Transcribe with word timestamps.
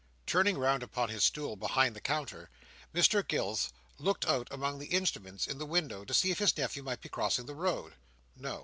Turning 0.25 0.57
round 0.57 0.81
upon 0.81 1.09
his 1.09 1.23
stool 1.23 1.55
behind 1.55 1.95
the 1.95 2.01
counter, 2.01 2.49
Mr 2.91 3.27
Gills 3.27 3.69
looked 3.99 4.25
out 4.25 4.47
among 4.49 4.79
the 4.79 4.87
instruments 4.87 5.45
in 5.45 5.59
the 5.59 5.63
window, 5.67 6.03
to 6.03 6.11
see 6.15 6.31
if 6.31 6.39
his 6.39 6.57
nephew 6.57 6.81
might 6.81 7.01
be 7.01 7.07
crossing 7.09 7.45
the 7.45 7.53
road. 7.53 7.93
No. 8.35 8.59